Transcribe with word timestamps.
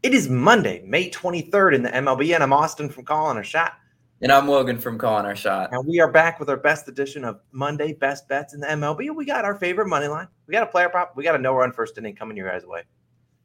It 0.00 0.14
is 0.14 0.28
Monday, 0.28 0.80
May 0.86 1.10
23rd 1.10 1.74
in 1.74 1.82
the 1.82 1.88
MLB, 1.88 2.32
and 2.32 2.40
I'm 2.40 2.52
Austin 2.52 2.88
from 2.88 3.04
Calling 3.04 3.36
Our 3.36 3.42
Shot. 3.42 3.72
And 4.22 4.30
I'm 4.30 4.46
Logan 4.46 4.78
from 4.78 4.96
Calling 4.96 5.26
Our 5.26 5.34
Shot. 5.34 5.70
And 5.72 5.84
we 5.88 5.98
are 5.98 6.06
back 6.06 6.38
with 6.38 6.48
our 6.48 6.56
best 6.56 6.86
edition 6.86 7.24
of 7.24 7.40
Monday 7.50 7.94
Best 7.94 8.28
Bets 8.28 8.54
in 8.54 8.60
the 8.60 8.68
MLB. 8.68 9.12
We 9.12 9.24
got 9.24 9.44
our 9.44 9.56
favorite 9.56 9.88
money 9.88 10.06
line. 10.06 10.28
We 10.46 10.52
got 10.52 10.62
a 10.62 10.70
player 10.70 10.88
prop. 10.88 11.16
We 11.16 11.24
got 11.24 11.34
a 11.34 11.38
no 11.38 11.52
run 11.52 11.72
first 11.72 11.98
inning 11.98 12.14
coming 12.14 12.36
your 12.36 12.48
guys' 12.48 12.64
way. 12.64 12.84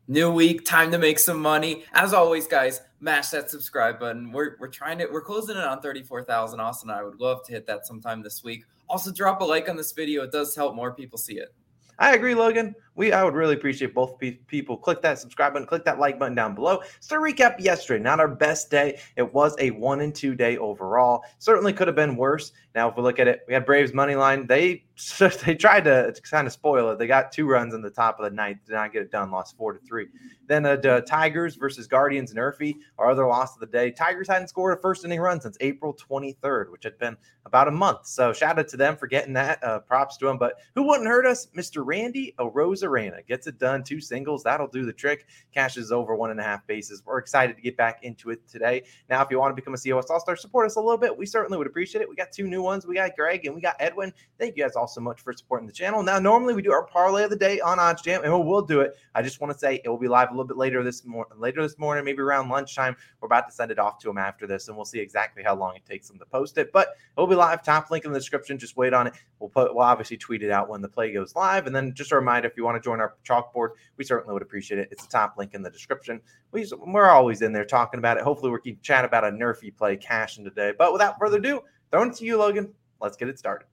New 0.07 0.31
week, 0.31 0.63
time 0.63 0.91
to 0.91 0.99
make 0.99 1.17
some 1.17 1.41
money. 1.41 1.85
As 1.93 2.13
always, 2.13 2.45
guys, 2.45 2.81
mash 2.99 3.29
that 3.29 3.49
subscribe 3.49 3.99
button. 3.99 4.31
We're, 4.31 4.55
we're 4.59 4.67
trying 4.67 4.99
to, 4.99 5.07
we're 5.11 5.23
closing 5.23 5.57
it 5.57 5.63
on 5.63 5.81
34,000. 5.81 6.59
Austin, 6.59 6.91
I 6.91 7.01
would 7.01 7.19
love 7.19 7.43
to 7.47 7.51
hit 7.51 7.65
that 7.65 7.87
sometime 7.87 8.21
this 8.21 8.43
week. 8.43 8.63
Also, 8.87 9.11
drop 9.11 9.41
a 9.41 9.43
like 9.43 9.69
on 9.69 9.75
this 9.75 9.91
video. 9.91 10.21
It 10.21 10.31
does 10.31 10.55
help 10.55 10.75
more 10.75 10.93
people 10.93 11.17
see 11.17 11.39
it. 11.39 11.51
I 11.99 12.15
agree, 12.15 12.35
Logan. 12.35 12.75
We 12.95 13.11
I 13.11 13.23
would 13.23 13.33
really 13.33 13.55
appreciate 13.55 13.93
both 13.93 14.19
pe- 14.19 14.37
people. 14.47 14.77
Click 14.77 15.01
that 15.01 15.19
subscribe 15.19 15.53
button, 15.53 15.67
click 15.67 15.83
that 15.85 15.99
like 15.99 16.19
button 16.19 16.35
down 16.35 16.53
below. 16.53 16.81
So 16.99 17.17
recap 17.17 17.59
yesterday, 17.59 18.03
not 18.03 18.19
our 18.19 18.27
best 18.27 18.69
day. 18.69 18.99
It 19.15 19.33
was 19.33 19.55
a 19.59 19.71
one 19.71 20.01
and 20.01 20.13
two 20.13 20.35
day 20.35 20.57
overall. 20.57 21.23
Certainly 21.39 21.73
could 21.73 21.87
have 21.87 21.95
been 21.95 22.15
worse. 22.15 22.51
Now, 22.75 22.89
if 22.89 22.97
we 22.97 23.03
look 23.03 23.19
at 23.19 23.27
it, 23.27 23.41
we 23.47 23.53
had 23.53 23.65
Braves 23.65 23.93
money 23.93 24.15
line. 24.15 24.45
They 24.45 24.83
they 25.45 25.55
tried 25.55 25.85
to, 25.85 26.13
kind 26.29 26.45
of 26.45 26.53
spoil 26.53 26.91
it. 26.91 26.99
They 26.99 27.07
got 27.07 27.31
two 27.31 27.47
runs 27.47 27.73
in 27.73 27.81
the 27.81 27.89
top 27.89 28.19
of 28.19 28.25
the 28.25 28.35
ninth, 28.35 28.59
did 28.65 28.73
not 28.73 28.93
get 28.93 29.01
it 29.01 29.11
done. 29.11 29.31
Lost 29.31 29.57
four 29.57 29.73
to 29.73 29.79
three. 29.79 30.07
Then 30.47 30.65
uh, 30.65 30.75
the 30.75 31.03
Tigers 31.07 31.55
versus 31.55 31.87
Guardians 31.87 32.31
and 32.31 32.39
Urfy, 32.39 32.75
our 32.99 33.09
other 33.09 33.25
loss 33.25 33.55
of 33.55 33.59
the 33.59 33.65
day. 33.65 33.89
Tigers 33.89 34.27
hadn't 34.27 34.49
scored 34.49 34.77
a 34.77 34.81
first 34.81 35.03
inning 35.03 35.19
run 35.19 35.41
since 35.41 35.57
April 35.61 35.95
23rd, 35.95 36.69
which 36.69 36.83
had 36.83 36.97
been 36.99 37.17
about 37.45 37.67
a 37.67 37.71
month. 37.71 38.05
So 38.05 38.33
shout 38.33 38.59
out 38.59 38.67
to 38.69 38.77
them 38.77 38.95
for 38.95 39.07
getting 39.07 39.33
that. 39.33 39.63
Uh, 39.63 39.79
props 39.79 40.17
to 40.17 40.25
them. 40.25 40.37
But 40.37 40.59
who 40.75 40.83
wouldn't 40.83 41.07
hurt 41.07 41.25
us? 41.25 41.47
Mr. 41.57 41.81
Randy 41.83 42.35
Arozarena 42.39 43.25
gets 43.25 43.47
it 43.47 43.57
done. 43.57 43.83
Two 43.83 43.99
singles. 43.99 44.43
That'll 44.43 44.67
do 44.67 44.85
the 44.85 44.93
trick. 44.93 45.25
Cashes 45.53 45.91
over 45.91 46.15
one 46.15 46.29
and 46.31 46.39
a 46.39 46.43
half 46.43 46.65
bases. 46.67 47.01
We're 47.05 47.17
excited 47.17 47.55
to 47.55 47.61
get 47.61 47.77
back 47.77 48.03
into 48.03 48.29
it 48.29 48.47
today. 48.47 48.83
Now, 49.09 49.23
if 49.23 49.31
you 49.31 49.39
want 49.39 49.51
to 49.51 49.55
become 49.55 49.73
a 49.73 49.77
COS 49.77 50.09
All 50.09 50.19
Star, 50.19 50.35
support 50.35 50.65
us 50.65 50.75
a 50.75 50.81
little 50.81 50.97
bit. 50.97 51.17
We 51.17 51.25
certainly 51.25 51.57
would 51.57 51.67
appreciate 51.67 52.01
it. 52.01 52.09
We 52.09 52.15
got 52.15 52.31
two 52.31 52.47
new 52.47 52.61
ones. 52.61 52.85
We 52.85 52.95
got 52.95 53.15
Greg 53.15 53.45
and 53.45 53.55
we 53.55 53.61
got 53.61 53.75
Edwin. 53.79 54.13
Thank 54.37 54.55
you 54.55 54.63
guys 54.63 54.75
all 54.75 54.82
so 54.87 55.01
much 55.01 55.21
for 55.21 55.33
supporting 55.33 55.67
the 55.67 55.73
channel. 55.73 56.03
Now, 56.03 56.19
normally 56.19 56.53
we 56.53 56.61
do 56.61 56.71
our 56.71 56.85
parlay 56.85 57.23
of 57.23 57.29
the 57.29 57.35
day 57.35 57.59
on 57.59 57.77
OddsJam, 57.77 58.23
and 58.23 58.47
we'll 58.47 58.61
do 58.61 58.81
it. 58.81 58.95
I 59.15 59.21
just 59.21 59.41
want 59.41 59.53
to 59.53 59.59
say 59.59 59.81
it 59.83 59.89
will 59.89 59.97
be 59.97 60.07
live 60.07 60.29
a 60.29 60.31
little 60.31 60.45
bit 60.45 60.57
later 60.57 60.83
this 60.83 61.05
morning. 61.05 61.39
Later 61.39 61.61
this 61.61 61.77
morning, 61.77 62.05
maybe 62.05 62.21
around 62.21 62.49
lunchtime. 62.49 62.95
We're 63.19 63.27
about 63.27 63.47
to 63.47 63.53
send 63.53 63.71
it 63.71 63.79
off 63.79 63.99
to 63.99 64.07
them 64.07 64.17
after 64.17 64.47
this, 64.47 64.67
and 64.67 64.75
we'll 64.77 64.85
see 64.85 64.99
exactly 64.99 65.43
how 65.43 65.55
long 65.55 65.75
it 65.75 65.85
takes 65.85 66.07
them 66.07 66.19
to 66.19 66.25
post 66.25 66.57
it. 66.57 66.71
But 66.71 66.89
it 66.89 67.19
will 67.19 67.27
be 67.27 67.35
live. 67.35 67.63
Top 67.63 67.91
link 67.91 68.05
in 68.05 68.11
the 68.11 68.19
description. 68.19 68.57
Just 68.57 68.77
wait 68.77 68.93
on 68.93 69.07
it. 69.07 69.13
We'll 69.39 69.49
put. 69.49 69.73
We'll 69.73 69.83
obviously 69.83 70.17
tweet 70.17 70.43
it 70.43 70.51
out 70.51 70.69
when 70.69 70.81
the 70.81 70.89
play 70.89 71.13
goes 71.13 71.35
live, 71.35 71.67
and 71.67 71.75
then 71.75 71.93
just 71.93 72.11
a 72.11 72.15
reminder: 72.15 72.47
if 72.47 72.57
you 72.57 72.63
want 72.63 72.81
to 72.81 72.85
join 72.85 72.99
our 72.99 73.15
chalkboard, 73.27 73.69
we 73.97 74.03
certainly 74.03 74.33
would 74.33 74.41
appreciate 74.41 74.79
it. 74.79 74.89
It's 74.91 75.05
the 75.05 75.11
top 75.11 75.35
link 75.37 75.53
in 75.53 75.61
the 75.61 75.71
description. 75.71 76.21
We, 76.51 76.67
we're 76.85 77.09
always 77.09 77.41
in 77.41 77.53
there 77.53 77.65
talking 77.65 77.99
about 77.99 78.17
it. 78.17 78.23
Hopefully, 78.23 78.51
we 78.51 78.59
can 78.61 78.79
chat 78.81 79.05
about 79.05 79.23
a 79.23 79.31
nerfy 79.31 79.75
play 79.75 79.97
cashing 79.97 80.43
today. 80.43 80.73
But 80.77 80.93
without 80.93 81.17
further 81.19 81.37
ado, 81.37 81.61
throwing 81.91 82.11
it 82.11 82.15
to 82.17 82.25
you, 82.25 82.37
Logan. 82.37 82.73
Let's 83.01 83.17
get 83.17 83.27
it 83.27 83.37
started. 83.37 83.67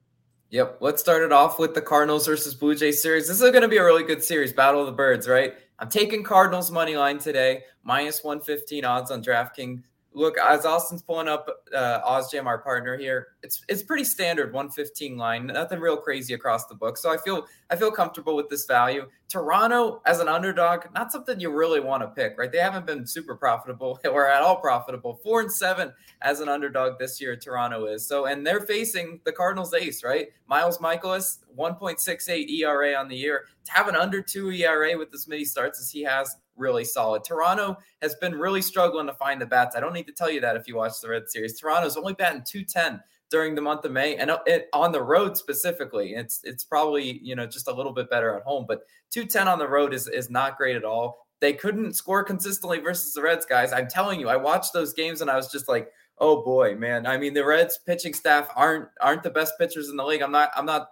Yep. 0.51 0.79
Let's 0.81 1.01
start 1.01 1.23
it 1.23 1.31
off 1.31 1.59
with 1.59 1.73
the 1.73 1.81
Cardinals 1.81 2.27
versus 2.27 2.53
Blue 2.53 2.75
Jays 2.75 3.01
series. 3.01 3.25
This 3.25 3.39
is 3.39 3.51
going 3.51 3.61
to 3.61 3.69
be 3.69 3.77
a 3.77 3.85
really 3.85 4.03
good 4.03 4.21
series, 4.21 4.51
Battle 4.51 4.81
of 4.81 4.85
the 4.85 4.91
Birds, 4.91 5.25
right? 5.25 5.55
I'm 5.79 5.87
taking 5.87 6.23
Cardinals 6.23 6.69
money 6.69 6.97
line 6.97 7.19
today, 7.19 7.63
minus 7.85 8.21
115 8.21 8.83
odds 8.83 9.11
on 9.11 9.23
DraftKings 9.23 9.81
look 10.13 10.37
as 10.37 10.65
Austin's 10.65 11.01
pulling 11.01 11.27
up 11.27 11.47
uh, 11.73 12.01
OddsJam, 12.01 12.45
our 12.45 12.57
partner 12.57 12.97
here. 12.97 13.29
It's 13.43 13.63
it's 13.69 13.83
pretty 13.83 14.03
standard 14.03 14.53
115 14.53 15.17
line, 15.17 15.47
nothing 15.47 15.79
real 15.79 15.97
crazy 15.97 16.33
across 16.33 16.65
the 16.67 16.75
book. 16.75 16.97
So 16.97 17.11
I 17.11 17.17
feel 17.17 17.45
I 17.69 17.75
feel 17.75 17.91
comfortable 17.91 18.35
with 18.35 18.49
this 18.49 18.65
value. 18.65 19.07
Toronto 19.27 20.01
as 20.05 20.19
an 20.19 20.27
underdog, 20.27 20.85
not 20.93 21.11
something 21.11 21.39
you 21.39 21.51
really 21.51 21.79
want 21.79 22.03
to 22.03 22.07
pick, 22.07 22.37
right? 22.37 22.51
They 22.51 22.57
haven't 22.57 22.85
been 22.85 23.07
super 23.07 23.35
profitable 23.35 23.99
or 24.05 24.27
at 24.27 24.41
all 24.41 24.57
profitable. 24.57 25.19
Four 25.23 25.41
and 25.41 25.51
seven 25.51 25.93
as 26.21 26.41
an 26.41 26.49
underdog 26.49 26.99
this 26.99 27.21
year. 27.21 27.35
Toronto 27.37 27.85
is 27.85 28.05
so, 28.05 28.25
and 28.25 28.45
they're 28.45 28.61
facing 28.61 29.21
the 29.23 29.31
Cardinals 29.31 29.73
ace, 29.73 30.03
right? 30.03 30.27
Miles 30.47 30.79
Mikolas, 30.79 31.39
1.68 31.57 32.49
ERA 32.49 32.93
on 32.95 33.07
the 33.07 33.15
year. 33.15 33.45
To 33.65 33.71
have 33.71 33.87
an 33.87 33.95
under 33.95 34.21
two 34.21 34.51
ERA 34.51 34.97
with 34.97 35.13
as 35.13 35.27
many 35.27 35.45
starts 35.45 35.79
as 35.79 35.89
he 35.89 36.01
has 36.01 36.35
really 36.61 36.85
solid. 36.85 37.23
Toronto 37.25 37.77
has 38.01 38.15
been 38.15 38.35
really 38.35 38.61
struggling 38.61 39.07
to 39.07 39.13
find 39.13 39.41
the 39.41 39.45
bats. 39.45 39.75
I 39.75 39.81
don't 39.81 39.93
need 39.93 40.07
to 40.07 40.13
tell 40.13 40.29
you 40.29 40.39
that 40.41 40.55
if 40.55 40.67
you 40.67 40.77
watch 40.77 41.01
the 41.01 41.09
Red 41.09 41.27
Series. 41.27 41.59
Toronto's 41.59 41.97
only 41.97 42.13
batting 42.13 42.43
210 42.45 43.01
during 43.29 43.55
the 43.55 43.61
month 43.61 43.85
of 43.85 43.91
May 43.91 44.17
and 44.17 44.29
uh, 44.29 44.39
it, 44.45 44.67
on 44.73 44.91
the 44.91 45.01
road 45.01 45.35
specifically. 45.35 46.13
It's 46.13 46.41
it's 46.43 46.63
probably, 46.63 47.19
you 47.23 47.35
know, 47.35 47.47
just 47.47 47.67
a 47.67 47.73
little 47.73 47.93
bit 47.93 48.09
better 48.09 48.35
at 48.35 48.43
home, 48.43 48.65
but 48.67 48.83
210 49.09 49.47
on 49.47 49.57
the 49.57 49.67
road 49.67 49.93
is 49.93 50.07
is 50.07 50.29
not 50.29 50.57
great 50.57 50.75
at 50.75 50.85
all. 50.85 51.25
They 51.39 51.53
couldn't 51.53 51.93
score 51.93 52.23
consistently 52.23 52.79
versus 52.79 53.13
the 53.13 53.21
Reds 53.21 53.45
guys. 53.45 53.73
I'm 53.73 53.87
telling 53.87 54.19
you, 54.19 54.29
I 54.29 54.35
watched 54.35 54.73
those 54.73 54.93
games 54.93 55.21
and 55.21 55.31
I 55.31 55.35
was 55.35 55.51
just 55.51 55.67
like, 55.67 55.89
"Oh 56.19 56.43
boy, 56.43 56.75
man. 56.75 57.07
I 57.07 57.17
mean, 57.17 57.33
the 57.33 57.43
Reds 57.43 57.79
pitching 57.83 58.13
staff 58.13 58.49
aren't 58.55 58.89
aren't 59.01 59.23
the 59.23 59.31
best 59.31 59.53
pitchers 59.57 59.89
in 59.89 59.95
the 59.95 60.05
league. 60.05 60.21
I'm 60.21 60.31
not 60.31 60.51
I'm 60.55 60.67
not 60.67 60.89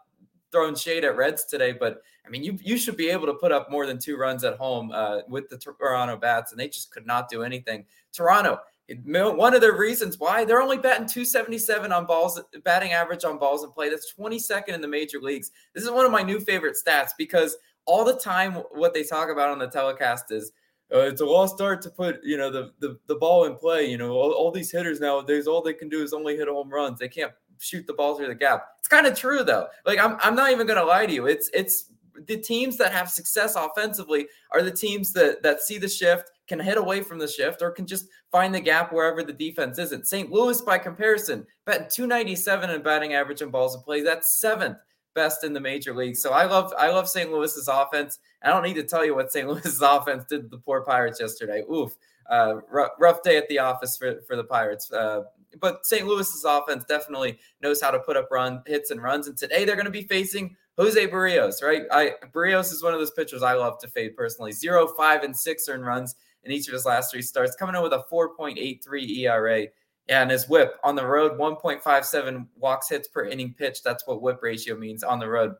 throwing 0.51 0.75
shade 0.75 1.03
at 1.03 1.15
Reds 1.15 1.45
today, 1.45 1.71
but 1.71 2.01
I 2.25 2.29
mean, 2.29 2.43
you 2.43 2.57
you 2.61 2.77
should 2.77 2.97
be 2.97 3.09
able 3.09 3.25
to 3.25 3.33
put 3.33 3.51
up 3.51 3.71
more 3.71 3.87
than 3.87 3.97
two 3.97 4.17
runs 4.17 4.43
at 4.43 4.57
home 4.57 4.91
uh, 4.93 5.21
with 5.27 5.49
the 5.49 5.57
Toronto 5.57 6.15
bats, 6.15 6.51
and 6.51 6.59
they 6.59 6.67
just 6.67 6.91
could 6.91 7.07
not 7.07 7.29
do 7.29 7.41
anything. 7.41 7.85
Toronto, 8.13 8.59
one 9.03 9.53
of 9.55 9.61
the 9.61 9.73
reasons 9.73 10.19
why 10.19 10.45
they're 10.45 10.61
only 10.61 10.77
batting 10.77 11.07
277 11.07 11.91
on 11.91 12.05
balls, 12.05 12.39
batting 12.63 12.91
average 12.91 13.23
on 13.23 13.37
balls 13.37 13.63
in 13.63 13.71
play. 13.71 13.89
That's 13.89 14.13
22nd 14.13 14.69
in 14.69 14.81
the 14.81 14.87
major 14.87 15.19
leagues. 15.19 15.51
This 15.73 15.83
is 15.83 15.91
one 15.91 16.05
of 16.05 16.11
my 16.11 16.21
new 16.21 16.39
favorite 16.39 16.75
stats 16.75 17.11
because 17.17 17.57
all 17.85 18.05
the 18.05 18.17
time 18.17 18.53
what 18.73 18.93
they 18.93 19.03
talk 19.03 19.29
about 19.29 19.49
on 19.49 19.59
the 19.59 19.67
telecast 19.67 20.31
is 20.31 20.51
uh, 20.93 20.99
it's 20.99 21.21
a 21.21 21.25
lost 21.25 21.55
start 21.55 21.81
to 21.83 21.89
put 21.89 22.19
you 22.23 22.37
know 22.37 22.51
the, 22.51 22.71
the 22.79 22.99
the 23.07 23.15
ball 23.15 23.45
in 23.45 23.55
play. 23.55 23.89
You 23.89 23.97
know 23.97 24.11
all, 24.11 24.31
all 24.31 24.51
these 24.51 24.71
hitters 24.71 24.99
nowadays, 24.99 25.47
all 25.47 25.61
they 25.61 25.73
can 25.73 25.89
do 25.89 26.03
is 26.03 26.13
only 26.13 26.35
hit 26.35 26.47
home 26.47 26.69
runs. 26.69 26.99
They 26.99 27.07
can't 27.07 27.31
shoot 27.59 27.85
the 27.87 27.93
ball 27.93 28.15
through 28.15 28.27
the 28.27 28.35
gap. 28.35 28.65
It's 28.79 28.87
kind 28.87 29.05
of 29.05 29.17
true 29.17 29.43
though. 29.43 29.67
Like 29.85 29.99
I'm 29.99 30.17
I'm 30.21 30.35
not 30.35 30.51
even 30.51 30.67
gonna 30.67 30.83
lie 30.83 31.05
to 31.05 31.13
you. 31.13 31.27
It's 31.27 31.49
it's 31.53 31.91
the 32.27 32.37
teams 32.37 32.77
that 32.77 32.91
have 32.91 33.09
success 33.09 33.55
offensively 33.55 34.27
are 34.51 34.61
the 34.61 34.71
teams 34.71 35.13
that 35.13 35.41
that 35.43 35.61
see 35.61 35.77
the 35.77 35.87
shift, 35.87 36.31
can 36.47 36.59
hit 36.59 36.77
away 36.77 37.01
from 37.01 37.19
the 37.19 37.27
shift, 37.27 37.61
or 37.61 37.71
can 37.71 37.85
just 37.85 38.07
find 38.31 38.53
the 38.53 38.59
gap 38.59 38.91
wherever 38.91 39.23
the 39.23 39.33
defense 39.33 39.77
isn't. 39.77 40.07
St. 40.07 40.31
Louis, 40.31 40.61
by 40.61 40.77
comparison, 40.77 41.45
batting 41.65 41.87
297 41.89 42.69
in 42.69 42.81
batting 42.81 43.13
average 43.13 43.41
and 43.41 43.51
balls 43.51 43.75
of 43.75 43.83
play. 43.83 44.01
That's 44.01 44.39
seventh 44.39 44.77
best 45.15 45.43
in 45.43 45.53
the 45.53 45.59
major 45.59 45.93
league. 45.93 46.15
So 46.15 46.31
I 46.31 46.45
love 46.45 46.73
I 46.77 46.89
love 46.89 47.07
St. 47.09 47.31
Louis's 47.31 47.67
offense. 47.67 48.19
I 48.43 48.49
don't 48.49 48.63
need 48.63 48.75
to 48.75 48.83
tell 48.83 49.05
you 49.05 49.15
what 49.15 49.31
St. 49.31 49.47
Louis's 49.49 49.81
offense 49.81 50.25
did 50.25 50.43
to 50.43 50.47
the 50.49 50.57
poor 50.57 50.81
Pirates 50.81 51.19
yesterday. 51.19 51.63
Oof. 51.71 51.95
Uh, 52.29 52.61
rough, 52.69 52.91
rough 52.99 53.23
day 53.23 53.37
at 53.37 53.47
the 53.49 53.57
office 53.57 53.97
for, 53.97 54.21
for 54.27 54.35
the 54.35 54.43
Pirates. 54.43 54.91
Uh, 54.91 55.23
but 55.59 55.85
St. 55.85 56.05
Louis's 56.05 56.45
offense 56.45 56.85
definitely 56.85 57.39
knows 57.61 57.81
how 57.81 57.91
to 57.91 57.99
put 57.99 58.17
up 58.17 58.29
run 58.31 58.61
hits 58.65 58.91
and 58.91 59.01
runs. 59.01 59.27
And 59.27 59.37
today 59.37 59.65
they're 59.65 59.75
going 59.75 59.85
to 59.85 59.91
be 59.91 60.03
facing 60.03 60.55
Jose 60.77 61.07
Berrios, 61.07 61.63
right? 61.63 61.83
I 61.91 62.13
Berrios 62.33 62.71
is 62.71 62.83
one 62.83 62.93
of 62.93 62.99
those 62.99 63.11
pitchers 63.11 63.43
I 63.43 63.53
love 63.53 63.79
to 63.79 63.87
fade 63.87 64.15
personally. 64.15 64.51
Zero, 64.51 64.87
five, 64.95 65.23
and 65.23 65.35
six 65.35 65.67
earned 65.67 65.85
runs 65.85 66.15
in 66.43 66.51
each 66.51 66.67
of 66.67 66.73
his 66.73 66.85
last 66.85 67.11
three 67.11 67.21
starts, 67.21 67.55
coming 67.55 67.75
in 67.75 67.83
with 67.83 67.93
a 67.93 68.05
4.83 68.11 69.17
ERA. 69.19 69.65
And 70.07 70.31
his 70.31 70.49
whip 70.49 70.75
on 70.83 70.95
the 70.95 71.05
road, 71.05 71.37
1.57 71.37 72.47
walks 72.55 72.89
hits 72.89 73.07
per 73.07 73.25
inning 73.25 73.53
pitch. 73.53 73.83
That's 73.83 74.07
what 74.07 74.23
whip 74.23 74.39
ratio 74.41 74.75
means 74.75 75.03
on 75.03 75.19
the 75.19 75.29
road. 75.29 75.53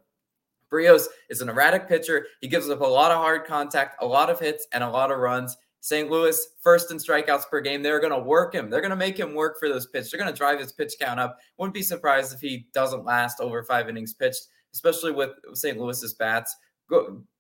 Berrios 0.72 1.06
is 1.30 1.42
an 1.42 1.50
erratic 1.50 1.88
pitcher. 1.88 2.28
He 2.42 2.48
gives 2.48 2.70
up 2.70 2.82
a 2.82 2.86
lot 2.86 3.12
of 3.12 3.18
hard 3.18 3.46
contact, 3.46 4.02
a 4.02 4.06
lot 4.06 4.30
of 4.30 4.40
hits, 4.40 4.68
and 4.72 4.84
a 4.84 4.90
lot 4.90 5.12
of 5.12 5.20
runs. 5.20 5.58
St. 5.82 6.10
Louis, 6.10 6.40
first 6.62 6.92
in 6.92 6.98
strikeouts 6.98 7.50
per 7.50 7.62
game. 7.62 7.82
They're 7.82 8.00
going 8.00 8.14
to 8.14 8.20
work 8.20 8.54
him. 8.54 8.70
They're 8.70 8.82
going 8.82 8.90
to 8.90 8.96
make 8.96 9.18
him 9.18 9.34
work 9.34 9.60
for 9.60 9.70
those 9.70 9.88
pitches. 9.88 10.12
They're 10.12 10.20
going 10.20 10.32
to 10.32 10.38
drive 10.38 10.60
his 10.60 10.72
pitch 10.72 10.96
count 11.00 11.20
up. 11.20 11.38
Wouldn't 11.58 11.74
be 11.74 11.82
surprised 11.82 12.34
if 12.34 12.42
he 12.42 12.68
doesn't 12.74 13.06
last 13.06 13.40
over 13.40 13.64
five 13.64 13.88
innings 13.90 14.14
pitched, 14.14 14.48
especially 14.74 15.12
with 15.12 15.32
St. 15.54 15.80
Louis's 15.80 16.14
bats. 16.14 16.56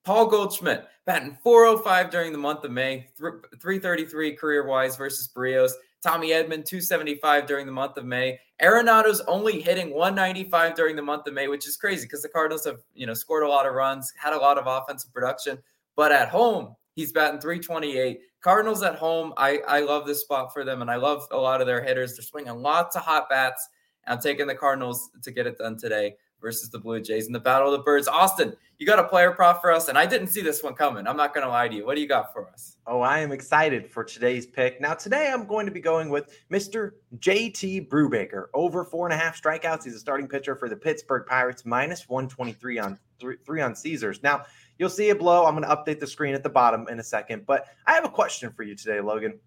Paul 0.05 0.27
Goldschmidt 0.27 0.87
batting 1.05 1.37
405 1.43 2.09
during 2.09 2.31
the 2.31 2.37
month 2.37 2.63
of 2.63 2.71
May, 2.71 3.09
333 3.17 4.35
career 4.35 4.65
wise 4.65 4.95
versus 4.95 5.29
Berrios. 5.35 5.71
Tommy 6.01 6.29
Edman 6.29 6.63
275 6.63 7.45
during 7.45 7.65
the 7.65 7.71
month 7.71 7.97
of 7.97 8.05
May. 8.05 8.39
Arenado's 8.61 9.21
only 9.21 9.59
hitting 9.59 9.93
195 9.93 10.75
during 10.75 10.95
the 10.95 11.01
month 11.01 11.27
of 11.27 11.33
May, 11.33 11.47
which 11.47 11.67
is 11.67 11.75
crazy 11.75 12.05
because 12.05 12.21
the 12.21 12.29
Cardinals 12.29 12.65
have 12.65 12.79
you 12.93 13.05
know 13.05 13.13
scored 13.13 13.43
a 13.43 13.47
lot 13.47 13.65
of 13.65 13.73
runs, 13.73 14.13
had 14.17 14.33
a 14.33 14.37
lot 14.37 14.57
of 14.57 14.67
offensive 14.67 15.13
production, 15.13 15.57
but 15.95 16.11
at 16.11 16.29
home 16.29 16.75
he's 16.99 17.13
batting 17.13 17.39
328. 17.39 18.19
Cardinals 18.41 18.83
at 18.83 18.95
home, 18.95 19.33
I, 19.37 19.59
I 19.67 19.79
love 19.79 20.05
this 20.05 20.21
spot 20.21 20.53
for 20.53 20.63
them, 20.63 20.81
and 20.81 20.91
I 20.91 20.97
love 20.97 21.27
a 21.31 21.37
lot 21.37 21.61
of 21.61 21.67
their 21.67 21.81
hitters. 21.81 22.15
They're 22.15 22.23
swinging 22.23 22.61
lots 22.61 22.95
of 22.95 23.03
hot 23.03 23.29
bats. 23.29 23.67
I'm 24.07 24.19
taking 24.19 24.47
the 24.47 24.55
Cardinals 24.55 25.09
to 25.23 25.31
get 25.31 25.47
it 25.47 25.57
done 25.57 25.77
today 25.77 26.15
versus 26.41 26.69
the 26.69 26.79
Blue 26.79 27.01
Jays 27.01 27.27
in 27.27 27.33
the 27.33 27.39
Battle 27.39 27.73
of 27.73 27.77
the 27.77 27.83
Birds. 27.83 28.07
Austin, 28.07 28.55
you 28.77 28.87
got 28.87 28.97
a 28.97 29.03
player 29.03 29.31
prop 29.31 29.61
for 29.61 29.71
us, 29.71 29.89
and 29.89 29.97
I 29.97 30.05
didn't 30.05 30.27
see 30.27 30.41
this 30.41 30.63
one 30.63 30.73
coming. 30.73 31.05
I'm 31.05 31.17
not 31.17 31.33
going 31.33 31.45
to 31.45 31.49
lie 31.49 31.67
to 31.67 31.75
you. 31.75 31.85
What 31.85 31.95
do 31.95 32.01
you 32.01 32.07
got 32.07 32.33
for 32.33 32.47
us? 32.49 32.77
Oh, 32.87 33.01
I 33.01 33.19
am 33.19 33.31
excited 33.31 33.91
for 33.91 34.03
today's 34.03 34.45
pick. 34.45 34.79
Now, 34.79 34.93
today 34.93 35.31
I'm 35.33 35.45
going 35.45 35.65
to 35.65 35.71
be 35.71 35.81
going 35.81 36.09
with 36.09 36.37
Mr. 36.51 36.91
JT 37.17 37.89
Brubaker. 37.89 38.45
Over 38.53 38.85
four 38.85 39.05
and 39.05 39.13
a 39.13 39.17
half 39.17 39.41
strikeouts. 39.41 39.83
He's 39.83 39.95
a 39.95 39.99
starting 39.99 40.27
pitcher 40.27 40.55
for 40.55 40.69
the 40.69 40.77
Pittsburgh 40.77 41.25
Pirates, 41.27 41.65
minus 41.65 42.07
123 42.07 42.79
on 42.79 42.97
three, 43.19 43.35
three 43.45 43.61
on 43.61 43.75
Caesars. 43.75 44.23
Now, 44.23 44.45
You'll 44.79 44.89
see 44.89 45.09
it 45.09 45.19
blow. 45.19 45.45
I'm 45.45 45.55
going 45.55 45.69
to 45.69 45.75
update 45.75 45.99
the 45.99 46.07
screen 46.07 46.33
at 46.33 46.41
the 46.41 46.49
bottom 46.49 46.87
in 46.89 46.99
a 46.99 47.03
second. 47.03 47.45
But 47.45 47.67
I 47.85 47.93
have 47.93 48.05
a 48.05 48.09
question 48.09 48.51
for 48.51 48.63
you 48.63 48.75
today, 48.75 49.01
Logan. 49.01 49.37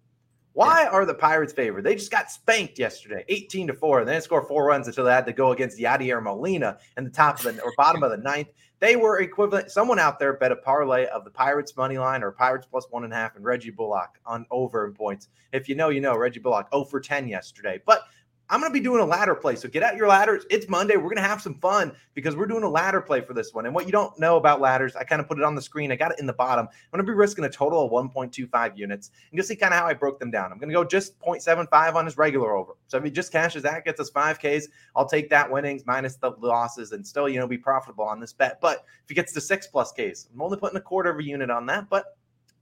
Why 0.53 0.85
are 0.85 1.03
the 1.03 1.15
Pirates 1.15 1.51
favored? 1.51 1.83
They 1.83 1.95
just 1.95 2.11
got 2.11 2.29
spanked 2.29 2.77
yesterday, 2.77 3.25
18 3.27 3.67
to 3.67 3.73
4. 3.73 4.05
didn't 4.05 4.23
score 4.23 4.45
four 4.47 4.65
runs 4.65 4.87
until 4.87 5.05
they 5.05 5.11
had 5.11 5.25
to 5.25 5.33
go 5.33 5.51
against 5.51 5.79
Yadier 5.79 6.21
Molina 6.21 6.77
in 6.95 7.03
the 7.03 7.09
top 7.09 7.43
of 7.43 7.55
the 7.55 7.61
or 7.63 7.73
bottom 7.75 8.03
of 8.03 8.11
the 8.11 8.17
ninth. 8.17 8.49
They 8.79 8.95
were 8.95 9.21
equivalent. 9.21 9.71
Someone 9.71 9.97
out 9.97 10.19
there 10.19 10.33
bet 10.33 10.51
a 10.51 10.55
parlay 10.55 11.07
of 11.07 11.23
the 11.23 11.31
Pirates 11.31 11.75
money 11.75 11.97
line 11.97 12.21
or 12.21 12.31
Pirates 12.31 12.67
plus 12.69 12.85
one 12.91 13.03
and 13.03 13.13
a 13.13 13.15
half 13.15 13.35
and 13.35 13.43
Reggie 13.43 13.71
Bullock 13.71 14.19
on 14.27 14.45
over 14.51 14.85
in 14.85 14.93
points. 14.93 15.29
If 15.53 15.67
you 15.67 15.73
know, 15.73 15.89
you 15.89 16.01
know 16.01 16.15
Reggie 16.15 16.39
Bullock 16.39 16.67
0 16.71 16.83
for 16.83 16.99
10 16.99 17.27
yesterday. 17.27 17.81
But 17.83 18.03
I'm 18.49 18.59
going 18.59 18.71
to 18.71 18.73
be 18.73 18.83
doing 18.83 19.01
a 19.01 19.05
ladder 19.05 19.35
play. 19.35 19.55
So 19.55 19.69
get 19.69 19.83
out 19.83 19.95
your 19.95 20.07
ladders. 20.07 20.45
It's 20.49 20.67
Monday. 20.67 20.95
We're 20.95 21.03
going 21.03 21.15
to 21.15 21.21
have 21.23 21.41
some 21.41 21.55
fun 21.55 21.93
because 22.13 22.35
we're 22.35 22.45
doing 22.45 22.63
a 22.63 22.69
ladder 22.69 22.99
play 22.99 23.21
for 23.21 23.33
this 23.33 23.53
one. 23.53 23.65
And 23.65 23.73
what 23.73 23.85
you 23.85 23.91
don't 23.91 24.17
know 24.19 24.35
about 24.37 24.59
ladders, 24.59 24.95
I 24.95 25.05
kind 25.05 25.21
of 25.21 25.27
put 25.27 25.39
it 25.39 25.43
on 25.43 25.55
the 25.55 25.61
screen. 25.61 25.91
I 25.91 25.95
got 25.95 26.11
it 26.11 26.19
in 26.19 26.27
the 26.27 26.33
bottom. 26.33 26.67
I'm 26.67 26.99
going 26.99 27.05
to 27.05 27.09
be 27.11 27.15
risking 27.15 27.45
a 27.45 27.49
total 27.49 27.85
of 27.85 27.91
1.25 27.91 28.77
units. 28.77 29.11
And 29.31 29.37
you'll 29.37 29.45
see 29.45 29.55
kind 29.55 29.73
of 29.73 29.79
how 29.79 29.87
I 29.87 29.93
broke 29.93 30.19
them 30.19 30.29
down. 30.29 30.51
I'm 30.51 30.57
going 30.57 30.69
to 30.69 30.75
go 30.75 30.83
just 30.83 31.19
0.75 31.19 31.95
on 31.95 32.05
his 32.05 32.17
regular 32.17 32.55
over. 32.55 32.73
So 32.87 32.97
if 32.97 33.03
he 33.03 33.11
just 33.11 33.31
cashes 33.31 33.63
that, 33.63 33.85
gets 33.85 33.99
us 33.99 34.11
5Ks, 34.11 34.65
I'll 34.95 35.07
take 35.07 35.29
that 35.29 35.49
winnings 35.49 35.85
minus 35.85 36.17
the 36.17 36.31
losses 36.41 36.91
and 36.91 37.07
still, 37.07 37.29
you 37.29 37.39
know, 37.39 37.47
be 37.47 37.57
profitable 37.57 38.03
on 38.03 38.19
this 38.19 38.33
bet. 38.33 38.59
But 38.61 38.85
if 39.03 39.09
he 39.09 39.15
gets 39.15 39.31
to 39.33 39.41
six 39.41 39.67
plus 39.67 39.93
Ks, 39.93 40.27
I'm 40.33 40.41
only 40.41 40.57
putting 40.57 40.77
a 40.77 40.81
quarter 40.81 41.09
of 41.09 41.17
a 41.17 41.23
unit 41.23 41.49
on 41.49 41.65
that. 41.67 41.89
But 41.89 42.17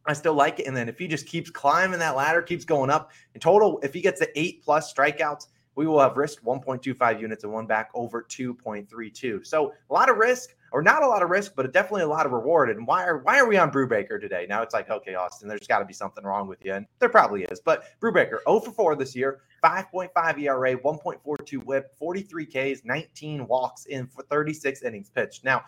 I 0.06 0.14
still 0.14 0.34
like 0.34 0.60
it. 0.60 0.68
And 0.68 0.78
then 0.78 0.90
if 0.90 0.98
he 0.98 1.08
just 1.08 1.28
keeps 1.28 1.50
climbing 1.50 2.00
that 2.00 2.16
ladder, 2.16 2.42
keeps 2.42 2.66
going 2.66 2.90
up 2.90 3.12
in 3.34 3.42
total, 3.42 3.80
if 3.84 3.94
he 3.94 4.02
gets 4.02 4.20
to 4.20 4.40
eight 4.40 4.64
plus 4.64 4.94
strikeouts, 4.94 5.48
we 5.76 5.88
will 5.88 6.00
have 6.00 6.18
risked 6.18 6.44
1.25 6.44 7.20
units 7.20 7.44
and 7.44 7.54
one 7.54 7.66
back 7.66 7.90
over 7.94 8.24
2.32. 8.24 9.46
So 9.46 9.74
a 9.90 9.94
lot 9.94 10.10
of 10.10 10.18
risk, 10.18 10.56
or 10.72 10.82
not 10.82 11.04
a 11.04 11.08
lot 11.08 11.22
of 11.24 11.30
risk, 11.30 11.54
but 11.56 11.72
definitely 11.74 12.04
a 12.04 12.08
lot 12.08 12.26
of 12.26 12.32
reward. 12.32 12.70
And 12.70 12.86
why 12.86 13.04
are 13.06 13.20
why 13.20 13.40
are 13.40 13.48
we 13.48 13.58
on 13.58 13.72
Brubaker 13.72 14.20
today? 14.20 14.46
Now 14.48 14.62
it's 14.62 14.74
like, 14.74 14.90
okay, 14.90 15.16
Austin, 15.16 15.48
there's 15.48 15.68
got 15.68 15.80
to 15.80 15.86
be 15.86 15.94
something 15.94 16.24
wrong 16.24 16.48
with 16.48 16.64
you, 16.64 16.74
and 16.74 16.86
there 17.00 17.10
probably 17.10 17.44
is. 17.44 17.60
But 17.60 17.84
Brubaker, 18.02 18.40
0 18.48 18.60
for 18.62 18.72
4 18.72 18.96
this 18.96 19.16
year, 19.16 19.42
5.5 19.64 20.40
ERA, 20.40 20.78
1.42 20.78 21.64
WHIP, 21.66 21.96
43 22.00 22.46
Ks, 22.46 22.86
19 22.86 23.48
walks 23.48 23.86
in 23.86 24.08
for 24.08 24.24
36 24.24 24.84
innings 24.84 25.10
pitched. 25.10 25.44
Now, 25.44 25.64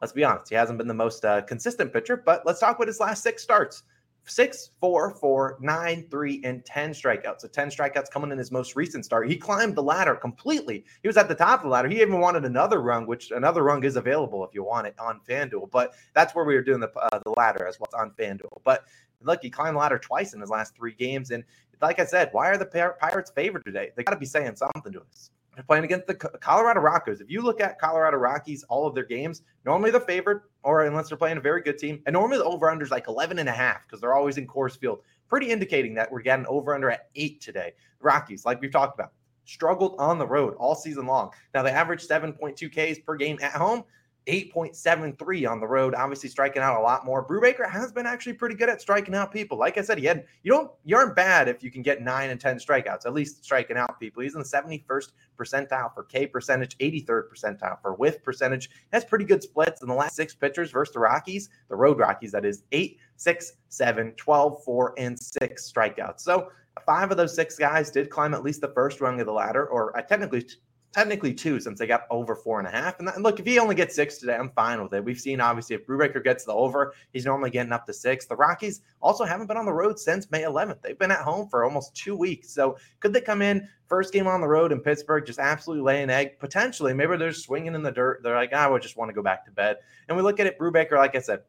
let's 0.00 0.12
be 0.12 0.24
honest, 0.24 0.48
he 0.48 0.54
hasn't 0.54 0.78
been 0.78 0.88
the 0.88 0.94
most 0.94 1.24
uh, 1.24 1.42
consistent 1.42 1.92
pitcher, 1.92 2.16
but 2.16 2.44
let's 2.44 2.60
talk 2.60 2.76
about 2.76 2.88
his 2.88 3.00
last 3.00 3.22
six 3.22 3.42
starts 3.42 3.82
six, 4.28 4.70
four, 4.80 5.10
four, 5.10 5.58
nine, 5.60 6.06
three, 6.10 6.40
and 6.44 6.64
10 6.64 6.90
strikeouts. 6.90 7.40
So 7.40 7.48
10 7.48 7.70
strikeouts 7.70 8.10
coming 8.10 8.30
in 8.30 8.38
his 8.38 8.50
most 8.50 8.76
recent 8.76 9.04
start. 9.04 9.28
He 9.28 9.36
climbed 9.36 9.74
the 9.74 9.82
ladder 9.82 10.14
completely. 10.14 10.84
He 11.02 11.08
was 11.08 11.16
at 11.16 11.28
the 11.28 11.34
top 11.34 11.60
of 11.60 11.64
the 11.64 11.70
ladder. 11.70 11.88
He 11.88 12.00
even 12.00 12.20
wanted 12.20 12.44
another 12.44 12.80
rung, 12.80 13.06
which 13.06 13.30
another 13.30 13.62
rung 13.62 13.84
is 13.84 13.96
available 13.96 14.44
if 14.44 14.54
you 14.54 14.64
want 14.64 14.86
it 14.86 14.94
on 14.98 15.20
FanDuel. 15.28 15.70
But 15.70 15.94
that's 16.14 16.34
where 16.34 16.44
we 16.44 16.54
were 16.54 16.62
doing 16.62 16.80
the, 16.80 16.92
uh, 16.92 17.20
the 17.24 17.34
ladder 17.36 17.66
as 17.66 17.78
well. 17.78 17.86
It's 17.86 17.94
on 17.94 18.10
FanDuel. 18.18 18.62
But 18.64 18.84
look, 19.22 19.40
he 19.42 19.50
climbed 19.50 19.76
the 19.76 19.80
ladder 19.80 19.98
twice 19.98 20.34
in 20.34 20.40
his 20.40 20.50
last 20.50 20.76
three 20.76 20.94
games. 20.94 21.30
And 21.30 21.44
like 21.80 22.00
I 22.00 22.04
said, 22.04 22.30
why 22.32 22.48
are 22.48 22.56
the 22.56 22.66
Pirates 23.00 23.30
favored 23.30 23.64
today? 23.64 23.90
They 23.96 24.02
got 24.02 24.12
to 24.12 24.18
be 24.18 24.26
saying 24.26 24.56
something 24.56 24.92
to 24.92 25.00
us. 25.00 25.30
Playing 25.66 25.84
against 25.84 26.06
the 26.06 26.14
Colorado 26.14 26.80
Rockies. 26.80 27.20
If 27.20 27.30
you 27.30 27.42
look 27.42 27.60
at 27.60 27.80
Colorado 27.80 28.16
Rockies, 28.16 28.64
all 28.64 28.86
of 28.86 28.94
their 28.94 29.04
games, 29.04 29.42
normally 29.64 29.90
the 29.90 30.00
favorite, 30.00 30.42
or 30.62 30.84
unless 30.84 31.08
they're 31.08 31.18
playing 31.18 31.38
a 31.38 31.40
very 31.40 31.62
good 31.62 31.78
team, 31.78 32.00
and 32.06 32.12
normally 32.12 32.38
the 32.38 32.44
over 32.44 32.70
under 32.70 32.84
is 32.84 32.90
like 32.90 33.08
11 33.08 33.38
and 33.38 33.48
a 33.48 33.52
half 33.52 33.82
because 33.86 34.00
they're 34.00 34.14
always 34.14 34.38
in 34.38 34.46
Coors 34.46 34.78
Field. 34.78 35.00
Pretty 35.28 35.50
indicating 35.50 35.94
that 35.94 36.10
we're 36.10 36.22
getting 36.22 36.46
over 36.46 36.74
under 36.74 36.90
at 36.90 37.08
eight 37.16 37.40
today. 37.40 37.72
The 38.00 38.04
Rockies, 38.04 38.44
like 38.44 38.60
we've 38.60 38.70
talked 38.70 38.98
about, 38.98 39.12
struggled 39.44 39.96
on 39.98 40.18
the 40.18 40.26
road 40.26 40.54
all 40.58 40.74
season 40.74 41.06
long. 41.06 41.30
Now 41.54 41.62
they 41.62 41.70
average 41.70 42.06
7.2 42.06 42.70
Ks 42.70 43.00
per 43.00 43.16
game 43.16 43.38
at 43.42 43.52
home. 43.52 43.84
8.73 44.28 45.50
on 45.50 45.58
the 45.58 45.66
road, 45.66 45.94
obviously 45.94 46.28
striking 46.28 46.60
out 46.60 46.78
a 46.78 46.82
lot 46.82 47.06
more. 47.06 47.26
Brubaker 47.26 47.68
has 47.68 47.90
been 47.90 48.06
actually 48.06 48.34
pretty 48.34 48.54
good 48.54 48.68
at 48.68 48.80
striking 48.80 49.14
out 49.14 49.32
people. 49.32 49.58
Like 49.58 49.78
I 49.78 49.82
said, 49.82 49.98
he 49.98 50.04
had 50.04 50.26
you 50.42 50.52
don't 50.52 50.70
you 50.84 50.96
aren't 50.96 51.16
bad 51.16 51.48
if 51.48 51.62
you 51.62 51.70
can 51.70 51.82
get 51.82 52.02
nine 52.02 52.30
and 52.30 52.40
10 52.40 52.58
strikeouts, 52.58 53.06
at 53.06 53.14
least 53.14 53.44
striking 53.44 53.76
out 53.78 53.98
people. 53.98 54.22
He's 54.22 54.34
in 54.34 54.40
the 54.40 54.46
71st 54.46 55.12
percentile 55.38 55.94
for 55.94 56.04
K 56.04 56.26
percentage, 56.26 56.76
83rd 56.78 57.22
percentile 57.32 57.80
for 57.80 57.94
whiff 57.94 58.22
percentage. 58.22 58.70
That's 58.90 59.04
pretty 59.04 59.24
good 59.24 59.42
splits 59.42 59.80
in 59.80 59.88
the 59.88 59.94
last 59.94 60.16
six 60.16 60.34
pitchers 60.34 60.70
versus 60.70 60.92
the 60.92 61.00
Rockies, 61.00 61.48
the 61.68 61.76
road 61.76 61.98
Rockies, 61.98 62.32
that 62.32 62.44
is 62.44 62.64
eight, 62.72 62.98
six, 63.16 63.54
seven, 63.68 64.12
12, 64.12 64.62
four, 64.62 64.94
and 64.98 65.18
six 65.18 65.72
strikeouts. 65.72 66.20
So 66.20 66.50
five 66.84 67.10
of 67.10 67.16
those 67.16 67.34
six 67.34 67.56
guys 67.56 67.90
did 67.90 68.10
climb 68.10 68.34
at 68.34 68.42
least 68.42 68.60
the 68.60 68.68
first 68.68 69.00
rung 69.00 69.20
of 69.20 69.26
the 69.26 69.32
ladder, 69.32 69.66
or 69.66 69.96
uh, 69.96 70.02
technically 70.02 70.46
technically 70.92 71.34
two 71.34 71.60
since 71.60 71.78
they 71.78 71.86
got 71.86 72.02
over 72.10 72.34
four 72.34 72.58
and 72.58 72.66
a 72.66 72.70
half. 72.70 72.98
And, 72.98 73.10
look, 73.22 73.38
if 73.38 73.46
he 73.46 73.58
only 73.58 73.74
gets 73.74 73.94
six 73.94 74.18
today, 74.18 74.34
I'm 74.34 74.50
fine 74.50 74.82
with 74.82 74.92
it. 74.94 75.04
We've 75.04 75.20
seen 75.20 75.40
obviously 75.40 75.76
if 75.76 75.86
Brubaker 75.86 76.22
gets 76.22 76.44
the 76.44 76.52
over, 76.52 76.94
he's 77.12 77.26
normally 77.26 77.50
getting 77.50 77.72
up 77.72 77.86
to 77.86 77.92
six. 77.92 78.26
The 78.26 78.36
Rockies 78.36 78.80
also 79.00 79.24
haven't 79.24 79.46
been 79.46 79.56
on 79.56 79.66
the 79.66 79.72
road 79.72 79.98
since 79.98 80.30
May 80.30 80.42
11th. 80.42 80.82
They've 80.82 80.98
been 80.98 81.10
at 81.10 81.20
home 81.20 81.48
for 81.48 81.64
almost 81.64 81.94
two 81.94 82.16
weeks. 82.16 82.50
So 82.50 82.78
could 83.00 83.12
they 83.12 83.20
come 83.20 83.42
in 83.42 83.68
first 83.86 84.12
game 84.12 84.26
on 84.26 84.40
the 84.40 84.48
road 84.48 84.72
in 84.72 84.80
Pittsburgh, 84.80 85.26
just 85.26 85.38
absolutely 85.38 85.84
lay 85.84 86.02
an 86.02 86.10
egg? 86.10 86.38
Potentially, 86.38 86.94
maybe 86.94 87.16
they're 87.16 87.32
swinging 87.32 87.74
in 87.74 87.82
the 87.82 87.92
dirt. 87.92 88.20
They're 88.22 88.36
like, 88.36 88.50
ah, 88.52 88.64
I 88.64 88.68
would 88.68 88.82
just 88.82 88.96
want 88.96 89.10
to 89.10 89.14
go 89.14 89.22
back 89.22 89.44
to 89.44 89.50
bed. 89.50 89.76
And 90.08 90.16
we 90.16 90.22
look 90.22 90.40
at 90.40 90.46
it, 90.46 90.58
Brubaker, 90.58 90.96
like 90.96 91.14
I 91.14 91.20
said, 91.20 91.40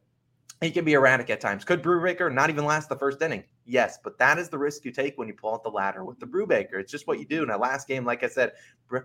he 0.60 0.70
can 0.70 0.84
be 0.84 0.92
erratic 0.92 1.30
at 1.30 1.40
times. 1.40 1.64
Could 1.64 1.82
Brubaker 1.82 2.30
not 2.32 2.50
even 2.50 2.66
last 2.66 2.90
the 2.90 2.96
first 2.96 3.22
inning? 3.22 3.44
Yes, 3.64 3.98
but 4.04 4.18
that 4.18 4.38
is 4.38 4.50
the 4.50 4.58
risk 4.58 4.84
you 4.84 4.90
take 4.90 5.16
when 5.16 5.26
you 5.26 5.32
pull 5.32 5.54
out 5.54 5.62
the 5.62 5.70
ladder 5.70 6.04
with 6.04 6.20
the 6.20 6.26
Brubaker. 6.26 6.74
It's 6.74 6.92
just 6.92 7.06
what 7.06 7.18
you 7.18 7.24
do. 7.24 7.42
In 7.42 7.48
that 7.48 7.60
last 7.60 7.88
game, 7.88 8.04
like 8.04 8.22
I 8.22 8.26
said, 8.26 8.52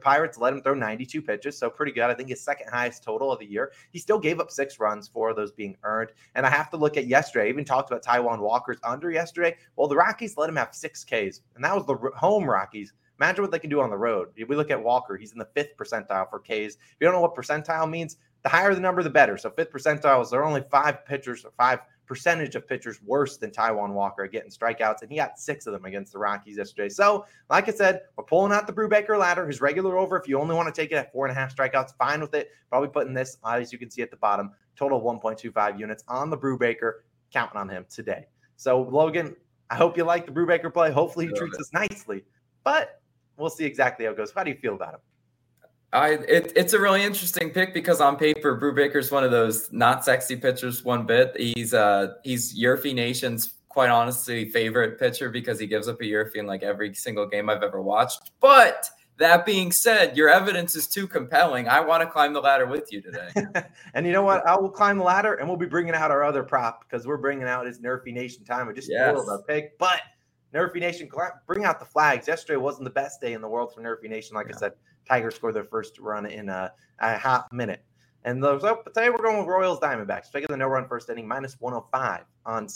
Pirates 0.02 0.38
let 0.38 0.52
him 0.52 0.62
throw 0.62 0.74
92 0.74 1.22
pitches, 1.22 1.58
so 1.58 1.70
pretty 1.70 1.94
good. 1.94 2.04
I 2.04 2.14
think 2.14 2.28
his 2.28 2.42
second 2.42 2.68
highest 2.70 3.04
total 3.04 3.32
of 3.32 3.40
the 3.40 3.46
year. 3.46 3.72
He 3.94 4.00
still 4.00 4.20
gave 4.20 4.42
up 4.42 4.52
six 4.52 4.82
runs, 4.82 5.08
four 5.08 5.30
of 5.30 5.38
those 5.38 5.54
being 5.54 5.78
earned. 5.84 6.12
And 6.36 6.46
I 6.46 6.50
have 6.50 6.70
to 6.72 6.78
look 6.78 6.98
at 6.98 7.08
yesterday. 7.08 7.46
I 7.46 7.50
even 7.50 7.64
talked 7.64 7.90
about 7.90 8.04
Taijuan 8.04 8.40
Walker's 8.40 8.80
under 8.84 9.10
yesterday. 9.10 9.56
Well, 9.78 9.88
the 9.88 9.96
Rockies 9.96 10.36
let 10.36 10.50
him 10.50 10.58
have 10.58 10.76
six 10.76 11.06
Ks, 11.06 11.40
and 11.56 11.64
that 11.64 11.74
was 11.74 11.86
the 11.86 11.96
home 12.18 12.50
Rockies. 12.50 12.92
Imagine 13.18 13.44
what 13.44 13.52
they 13.52 13.60
can 13.60 13.70
do 13.70 13.80
on 13.80 13.90
the 13.90 13.98
road. 13.98 14.30
If 14.36 14.50
we 14.50 14.58
look 14.58 14.72
at 14.72 14.84
Walker, 14.84 15.16
he's 15.16 15.32
in 15.32 15.38
the 15.38 15.48
fifth 15.54 15.78
percentile 15.78 16.30
for 16.30 16.40
Ks. 16.40 16.76
If 16.76 16.98
you 17.00 17.08
don't 17.08 17.14
know 17.14 17.22
what 17.22 17.34
percentile 17.34 17.90
means, 17.90 18.18
the 18.46 18.50
higher 18.50 18.76
the 18.76 18.80
number, 18.80 19.02
the 19.02 19.10
better. 19.10 19.40
So 19.40 19.50
fifth 19.50 19.72
percentile 19.72 20.22
is 20.22 20.30
there 20.30 20.42
are 20.42 20.46
only 20.46 20.64
five 20.70 21.04
pitchers 21.04 21.44
or 21.44 21.52
five 21.58 21.80
percentage 22.06 22.54
of 22.54 22.68
pitchers 22.68 23.02
worse 23.02 23.38
than 23.38 23.50
Taijuan 23.50 23.90
Walker 23.90 24.28
getting 24.28 24.52
strikeouts, 24.52 25.02
and 25.02 25.10
he 25.10 25.18
got 25.18 25.40
six 25.40 25.66
of 25.66 25.74
them 25.74 25.86
against 25.86 26.14
the 26.14 26.20
Rockies 26.20 26.58
yesterday. 26.58 26.88
So, 26.88 27.26
like 27.50 27.68
I 27.68 27.72
said, 27.72 28.02
we're 28.16 28.24
pulling 28.24 28.52
out 28.52 28.68
the 28.68 28.74
Brubaker 28.74 29.18
ladder. 29.18 29.48
His 29.48 29.62
regular 29.62 29.98
over, 29.98 30.16
if 30.16 30.28
you 30.28 30.40
only 30.40 30.54
want 30.54 30.74
to 30.74 30.80
take 30.80 30.92
it 30.92 30.96
at 30.96 31.12
four 31.12 31.26
and 31.26 31.36
a 31.36 31.40
half 31.40 31.56
strikeouts, 31.56 31.98
fine 31.98 32.22
with 32.22 32.36
it. 32.36 32.52
Probably 32.70 32.88
putting 32.88 33.16
this, 33.16 33.40
as 33.44 33.74
you 33.74 33.80
can 33.80 33.90
see 33.90 34.04
at 34.04 34.12
the 34.12 34.18
bottom, 34.18 34.52
total 34.76 35.02
1.25 35.02 35.80
units 35.80 36.04
on 36.08 36.30
the 36.30 36.38
Brubaker, 36.38 37.00
counting 37.34 37.58
on 37.58 37.68
him 37.68 37.84
today. 37.90 38.28
So, 38.58 38.84
Logan, 38.84 39.36
I 39.72 39.76
hope 39.76 39.98
you 39.98 40.04
like 40.04 40.28
the 40.28 40.32
Brubaker 40.32 40.72
play. 40.72 40.92
Hopefully, 40.92 41.26
he 41.26 41.34
treats 41.34 41.58
us 41.58 41.74
nicely, 41.74 42.24
but 42.64 43.02
we'll 43.38 43.50
see 43.50 43.66
exactly 43.66 44.06
how 44.06 44.12
it 44.12 44.18
goes. 44.18 44.32
How 44.32 44.44
do 44.44 44.52
you 44.52 44.58
feel 44.58 44.76
about 44.76 44.94
him? 44.94 45.00
I 45.94 46.10
it, 46.10 46.54
it's 46.56 46.74
a 46.74 46.80
really 46.80 47.04
interesting 47.04 47.50
pick 47.52 47.74
because 47.74 48.02
on 48.02 48.18
paper, 48.18 48.60
Brubaker's 48.60 49.12
one 49.12 49.24
of 49.24 49.32
those 49.32 49.72
not 49.72 50.04
sexy 50.04 50.36
pitchers 50.36 50.84
one 50.84 51.06
bit. 51.06 51.36
He's 51.38 51.74
uh 51.74 52.14
he's 52.24 52.60
Yerfy 52.60 52.94
Nation's 52.94 53.54
quite 53.70 53.90
honestly 53.90 54.50
favorite 54.52 54.98
pitcher 54.98 55.30
because 55.30 55.60
he 55.60 55.68
gives 55.68 55.88
up 55.88 56.00
a 56.00 56.04
Yerfy 56.04 56.38
in 56.38 56.48
like 56.48 56.64
every 56.64 56.94
single 56.94 57.28
game 57.28 57.50
I've 57.50 57.64
ever 57.64 57.82
watched. 57.82 58.32
But 58.40 58.90
that 59.18 59.46
being 59.46 59.72
said, 59.72 60.18
your 60.18 60.30
evidence 60.30 60.76
is 60.76 60.88
too 60.88 61.08
compelling. 61.08 61.68
I 61.68 61.80
want 61.80 62.02
to 62.02 62.08
climb 62.08 62.34
the 62.34 62.42
ladder 62.42 62.66
with 62.66 62.92
you 62.92 63.02
today. 63.02 63.30
and 63.94 64.06
you 64.06 64.12
know 64.12 64.24
what? 64.24 64.46
I 64.46 64.58
will 64.58 64.70
climb 64.70 64.98
the 64.98 65.04
ladder 65.04 65.36
and 65.36 65.48
we'll 65.48 65.58
be 65.58 65.66
bringing 65.66 65.94
out 65.94 66.12
our 66.12 66.24
other 66.24 66.44
prop 66.44 66.86
because 66.88 67.08
we're 67.08 67.18
bringing 67.18 67.48
out 67.48 67.66
his 67.66 67.80
Nerfy 67.80 68.14
Nation 68.14 68.44
time. 68.44 68.68
I 68.68 68.74
just 68.74 68.90
yes. 68.90 69.10
spoiled 69.10 69.30
our 69.30 69.42
pick, 69.44 69.78
but 69.78 70.02
Nerfy 70.54 70.80
Nation, 70.80 71.10
bring 71.48 71.66
out 71.66 71.80
the 71.80 71.86
flags. 71.86 72.28
Yesterday 72.28 72.58
wasn't 72.58 72.86
the 72.86 72.92
best 72.92 73.20
day 73.22 73.34
in 73.34 73.42
the 73.42 73.48
world 73.48 73.74
for 73.74 73.82
Nerfy 73.82 74.10
Nation. 74.10 74.36
Like 74.36 74.48
yeah. 74.48 74.56
I 74.56 74.60
said, 74.60 74.74
Tigers 75.08 75.36
scored 75.36 75.56
their 75.56 75.64
first 75.64 76.00
run 76.00 76.26
in 76.26 76.50
a, 76.50 76.72
a 77.00 77.18
half 77.18 77.52
minute. 77.52 77.84
And 78.26 78.44
those, 78.44 78.64
oh, 78.64 78.82
today 78.88 79.12
we're 79.12 79.22
going 79.22 79.38
with 79.38 79.48
Royals 79.48 79.80
Diamondbacks. 79.80 80.32
Figure 80.32 80.48
the 80.50 80.58
no 80.58 80.66
run 80.66 80.88
first 80.88 81.12
inning 81.12 81.28
minus 81.28 81.58
105 81.60 82.24
on 82.48 82.68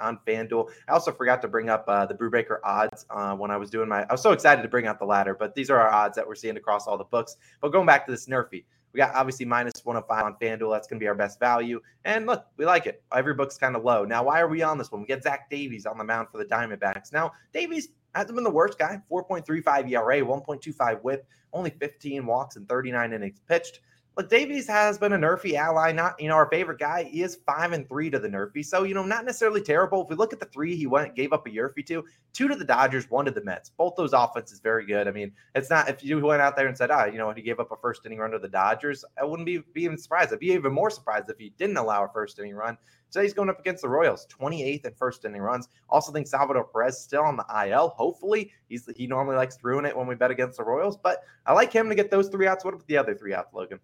on 0.00 0.18
FanDuel. 0.26 0.68
I 0.88 0.92
also 0.92 1.12
forgot 1.12 1.40
to 1.42 1.48
bring 1.48 1.68
up 1.70 1.84
uh, 1.86 2.06
the 2.06 2.14
Brubaker 2.14 2.58
odds 2.64 3.06
uh, 3.10 3.36
when 3.36 3.52
I 3.52 3.56
was 3.56 3.70
doing 3.70 3.88
my. 3.88 4.02
I 4.02 4.12
was 4.12 4.20
so 4.20 4.32
excited 4.32 4.62
to 4.62 4.68
bring 4.68 4.88
out 4.88 4.98
the 4.98 5.04
ladder, 5.04 5.36
but 5.38 5.54
these 5.54 5.70
are 5.70 5.78
our 5.78 5.92
odds 5.92 6.16
that 6.16 6.26
we're 6.26 6.34
seeing 6.34 6.56
across 6.56 6.88
all 6.88 6.98
the 6.98 7.04
books. 7.04 7.36
But 7.60 7.70
going 7.70 7.86
back 7.86 8.04
to 8.06 8.10
this 8.10 8.26
Nerfy, 8.26 8.64
we 8.92 8.98
got 8.98 9.14
obviously 9.14 9.44
minus 9.44 9.84
105 9.84 10.24
on 10.24 10.36
FanDuel. 10.40 10.72
That's 10.72 10.88
going 10.88 10.98
to 10.98 11.04
be 11.04 11.06
our 11.06 11.14
best 11.14 11.38
value. 11.38 11.80
And 12.04 12.26
look, 12.26 12.46
we 12.56 12.64
like 12.64 12.86
it. 12.86 13.04
Every 13.14 13.34
book's 13.34 13.58
kind 13.58 13.76
of 13.76 13.84
low. 13.84 14.04
Now, 14.04 14.24
why 14.24 14.40
are 14.40 14.48
we 14.48 14.62
on 14.62 14.76
this 14.76 14.90
one? 14.90 15.02
We 15.02 15.06
get 15.06 15.22
Zach 15.22 15.48
Davies 15.50 15.86
on 15.86 15.98
the 15.98 16.04
mound 16.04 16.28
for 16.32 16.38
the 16.38 16.46
Diamondbacks. 16.46 17.12
Now, 17.12 17.32
Davies 17.52 17.90
hasn't 18.16 18.34
been 18.34 18.44
the 18.44 18.50
worst 18.50 18.78
guy 18.78 19.00
4.35 19.10 19.90
ERA, 19.90 20.20
1.25 20.20 21.02
whip, 21.02 21.26
only 21.52 21.70
15 21.70 22.26
walks 22.26 22.56
and 22.56 22.68
39 22.68 23.12
innings 23.12 23.40
pitched. 23.48 23.80
Look, 24.16 24.30
Davies 24.30 24.66
has 24.66 24.96
been 24.96 25.12
a 25.12 25.18
nerfy 25.18 25.56
ally, 25.56 25.92
not 25.92 26.18
you 26.18 26.28
know 26.30 26.36
our 26.36 26.48
favorite 26.48 26.78
guy. 26.78 27.04
He 27.04 27.22
is 27.22 27.36
five 27.46 27.72
and 27.72 27.86
three 27.86 28.08
to 28.08 28.18
the 28.18 28.28
nerfy, 28.28 28.64
so 28.64 28.84
you 28.84 28.94
know 28.94 29.04
not 29.04 29.26
necessarily 29.26 29.60
terrible. 29.60 30.02
If 30.02 30.08
we 30.08 30.16
look 30.16 30.32
at 30.32 30.40
the 30.40 30.46
three 30.46 30.74
he 30.74 30.86
went 30.86 31.14
gave 31.14 31.34
up 31.34 31.46
a 31.46 31.50
yerfy 31.50 31.84
to, 31.88 32.02
two 32.32 32.48
to 32.48 32.54
the 32.56 32.64
Dodgers, 32.64 33.10
one 33.10 33.26
to 33.26 33.30
the 33.30 33.44
Mets. 33.44 33.68
Both 33.76 33.94
those 33.94 34.14
offenses 34.14 34.58
very 34.58 34.86
good. 34.86 35.06
I 35.06 35.10
mean, 35.10 35.32
it's 35.54 35.68
not 35.68 35.90
if 35.90 36.02
you 36.02 36.18
went 36.18 36.40
out 36.40 36.56
there 36.56 36.66
and 36.66 36.74
said, 36.74 36.90
ah, 36.90 37.04
you 37.04 37.18
know 37.18 37.30
he 37.30 37.42
gave 37.42 37.60
up 37.60 37.72
a 37.72 37.76
first 37.76 38.06
inning 38.06 38.18
run 38.18 38.30
to 38.30 38.38
the 38.38 38.48
Dodgers, 38.48 39.04
I 39.20 39.24
wouldn't 39.24 39.44
be, 39.44 39.58
be 39.74 39.82
even 39.82 39.98
surprised. 39.98 40.32
I'd 40.32 40.38
be 40.38 40.52
even 40.52 40.72
more 40.72 40.88
surprised 40.88 41.28
if 41.28 41.36
he 41.36 41.52
didn't 41.58 41.76
allow 41.76 42.02
a 42.02 42.08
first 42.08 42.38
inning 42.38 42.54
run. 42.54 42.78
Today 43.10 43.24
he's 43.24 43.34
going 43.34 43.48
up 43.48 43.60
against 43.60 43.82
the 43.82 43.88
Royals, 43.88 44.26
28th 44.26 44.84
in 44.84 44.94
first 44.94 45.24
inning 45.24 45.40
runs. 45.40 45.68
Also 45.88 46.12
think 46.12 46.26
Salvador 46.26 46.64
Perez 46.64 47.00
still 47.00 47.22
on 47.22 47.36
the 47.36 47.68
IL. 47.68 47.90
Hopefully, 47.90 48.52
he's 48.68 48.88
he 48.96 49.06
normally 49.06 49.36
likes 49.36 49.56
to 49.56 49.66
ruin 49.66 49.84
it 49.84 49.96
when 49.96 50.06
we 50.06 50.14
bet 50.14 50.30
against 50.30 50.58
the 50.58 50.64
Royals, 50.64 50.96
but 50.96 51.22
I 51.46 51.52
like 51.52 51.72
him 51.72 51.88
to 51.88 51.94
get 51.94 52.10
those 52.10 52.28
three 52.28 52.46
outs. 52.46 52.64
What 52.64 52.74
about 52.74 52.86
the 52.86 52.96
other 52.96 53.14
three 53.14 53.34
outs, 53.34 53.54
Logan? 53.54 53.80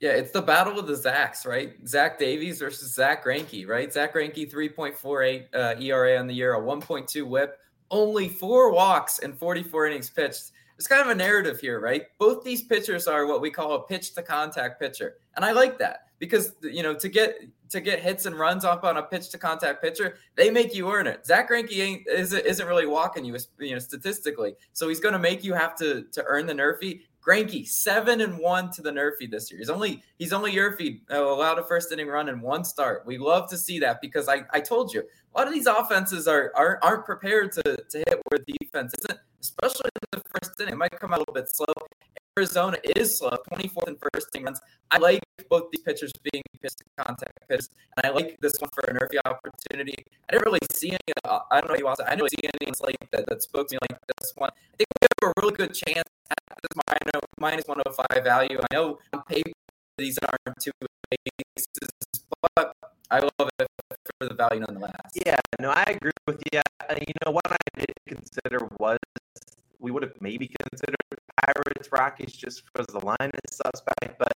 Yeah, 0.00 0.10
it's 0.10 0.30
the 0.30 0.42
battle 0.42 0.78
of 0.78 0.86
the 0.86 0.92
Zacks, 0.92 1.46
right? 1.46 1.74
Zach 1.88 2.18
Davies 2.18 2.58
versus 2.58 2.94
Zack 2.94 3.24
Greinke, 3.24 3.66
right? 3.66 3.90
Zack 3.90 4.14
Greinke, 4.14 4.50
3.48 4.50 5.54
uh, 5.54 5.80
ERA 5.80 6.18
on 6.18 6.26
the 6.26 6.34
year, 6.34 6.54
a 6.54 6.60
1.2 6.60 7.26
whip, 7.26 7.58
only 7.90 8.28
four 8.28 8.70
walks 8.72 9.20
and 9.20 9.38
44 9.38 9.86
innings 9.86 10.10
pitched. 10.10 10.52
It's 10.76 10.86
kind 10.86 11.00
of 11.00 11.08
a 11.08 11.14
narrative 11.14 11.58
here, 11.60 11.80
right? 11.80 12.02
Both 12.18 12.44
these 12.44 12.62
pitchers 12.62 13.06
are 13.06 13.26
what 13.26 13.40
we 13.40 13.50
call 13.50 13.72
a 13.72 13.82
pitch 13.84 14.14
to 14.14 14.22
contact 14.22 14.78
pitcher. 14.78 15.16
And 15.34 15.46
I 15.46 15.52
like 15.52 15.78
that 15.78 16.05
because 16.18 16.54
you 16.62 16.82
know 16.82 16.94
to 16.94 17.08
get 17.08 17.40
to 17.68 17.80
get 17.80 18.00
hits 18.00 18.26
and 18.26 18.38
runs 18.38 18.64
up 18.64 18.84
on 18.84 18.96
a 18.96 19.02
pitch 19.02 19.30
to 19.30 19.38
contact 19.38 19.82
pitcher, 19.82 20.18
they 20.36 20.50
make 20.50 20.74
you 20.74 20.90
earn 20.90 21.06
it. 21.06 21.26
Zack 21.26 21.50
Greinke 21.50 21.78
ain't 21.78 22.06
isn't, 22.06 22.46
isn't 22.46 22.66
really 22.66 22.86
walking 22.86 23.24
you, 23.24 23.36
you 23.58 23.72
know, 23.72 23.78
statistically. 23.78 24.54
So 24.72 24.88
he's 24.88 25.00
going 25.00 25.14
to 25.14 25.18
make 25.18 25.44
you 25.44 25.54
have 25.54 25.74
to 25.76 26.04
to 26.12 26.24
earn 26.26 26.46
the 26.46 26.54
nerfy. 26.54 27.00
Greinke 27.26 27.66
seven 27.66 28.20
and 28.20 28.38
one 28.38 28.70
to 28.70 28.82
the 28.82 28.90
nerfy 28.92 29.28
this 29.28 29.50
year. 29.50 29.58
He's 29.58 29.70
only 29.70 30.02
he's 30.16 30.32
only 30.32 30.52
nerfy 30.52 31.00
uh, 31.10 31.22
allowed 31.22 31.58
a 31.58 31.64
first 31.64 31.90
inning 31.90 32.06
run 32.06 32.28
in 32.28 32.40
one 32.40 32.64
start. 32.64 33.04
We 33.04 33.18
love 33.18 33.50
to 33.50 33.58
see 33.58 33.80
that 33.80 34.00
because 34.00 34.28
I 34.28 34.42
I 34.52 34.60
told 34.60 34.94
you 34.94 35.00
a 35.00 35.38
lot 35.38 35.48
of 35.48 35.52
these 35.52 35.66
offenses 35.66 36.28
are 36.28 36.52
aren't, 36.54 36.84
aren't 36.84 37.04
prepared 37.04 37.50
to 37.52 37.62
to 37.62 37.98
hit 37.98 38.20
where 38.28 38.38
the 38.46 38.52
defense 38.60 38.94
isn't, 39.00 39.18
especially 39.40 39.90
in 40.12 40.20
the 40.20 40.22
first 40.38 40.60
inning. 40.60 40.74
It 40.74 40.76
might 40.76 40.92
come 40.92 41.12
out 41.12 41.16
a 41.16 41.20
little 41.22 41.34
bit 41.34 41.50
slow. 41.50 41.66
Arizona 42.38 42.76
is 42.96 43.16
slow, 43.16 43.30
24th 43.50 43.88
and 43.88 43.96
first 44.12 44.28
inning 44.34 44.44
runs. 44.44 44.60
I 44.90 44.98
like 44.98 45.20
both 45.48 45.70
these 45.72 45.80
pitchers 45.80 46.12
being 46.30 46.42
pitched 46.60 46.82
contact 46.98 47.32
pitches, 47.48 47.70
and 47.96 48.04
I 48.04 48.14
like 48.14 48.36
this 48.40 48.52
one 48.60 48.68
for 48.74 48.82
a 48.90 48.92
nerfy 48.92 49.16
opportunity. 49.24 49.94
I 50.28 50.32
didn't 50.32 50.44
really 50.44 50.60
see 50.70 50.90
any. 50.90 51.14
Uh, 51.24 51.38
I 51.50 51.62
don't 51.62 51.70
know 51.70 51.76
you 51.76 51.86
also. 51.86 52.04
I 52.04 52.10
didn't 52.10 52.22
really 52.22 52.36
see 52.42 52.50
any 52.60 52.72
slate 52.74 52.96
that, 53.12 53.24
that 53.28 53.42
spoke 53.42 53.68
to 53.68 53.74
me 53.76 53.78
like 53.90 53.98
this 54.20 54.34
one. 54.36 54.50
I 54.50 54.76
think 54.76 54.86
we 55.00 55.06
have 55.24 55.34
a 55.34 55.40
really 55.40 55.56
good 55.56 55.72
chance 55.72 56.04
at 56.30 56.58
this 56.60 56.82
minus, 56.86 57.22
minus 57.40 57.66
105 57.66 58.22
value. 58.22 58.60
I 58.60 58.74
know 58.74 58.98
on 59.14 59.22
paper 59.22 59.52
these 59.96 60.18
aren't 60.18 60.60
two 60.60 60.72
bases, 61.08 61.66
but 62.54 62.76
I 63.10 63.20
love 63.20 63.48
it 63.58 63.68
for 64.20 64.28
the 64.28 64.34
value 64.34 64.60
nonetheless. 64.60 65.12
Yeah, 65.24 65.40
no, 65.58 65.70
I 65.70 65.84
agree 65.88 66.12
with 66.26 66.42
you. 66.52 66.60
You 66.90 67.14
know 67.24 67.32
what 67.32 67.50
I 67.50 67.56
did 67.78 67.92
consider 68.06 68.68
was 68.78 68.98
we 69.78 69.90
would 69.90 70.02
have 70.02 70.20
maybe 70.20 70.48
considered 70.48 70.96
Pirates 71.76 71.92
Rockies 71.92 72.32
just 72.32 72.62
because 72.64 72.86
the 72.86 73.04
line 73.04 73.30
is 73.50 73.56
suspect, 73.56 74.18
but 74.18 74.32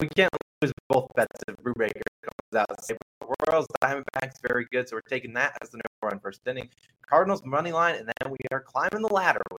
we 0.00 0.08
can't 0.08 0.30
lose 0.62 0.72
both 0.88 1.08
bets 1.16 1.42
if 1.48 1.56
Brubaker 1.56 2.02
comes 2.22 2.68
out 2.68 2.84
say 2.84 2.96
Royals 3.48 3.66
Diamondbacks 3.82 4.34
very 4.46 4.66
good, 4.70 4.88
so 4.88 4.96
we're 4.96 5.00
taking 5.08 5.32
that 5.34 5.56
as 5.60 5.70
the 5.70 5.78
number 5.78 6.14
one 6.14 6.20
first 6.20 6.40
inning. 6.46 6.68
Cardinals 7.02 7.42
money 7.44 7.72
line, 7.72 7.96
and 7.96 8.06
then 8.06 8.30
we 8.30 8.38
are 8.52 8.60
climbing 8.60 9.02
the 9.02 9.12
ladder 9.12 9.40
with 9.40 9.52